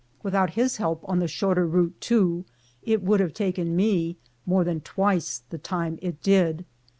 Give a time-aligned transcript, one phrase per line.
[0.23, 2.43] Without his help on the shorter route, too,
[2.81, 6.65] it would have taken me more than twice the time it did.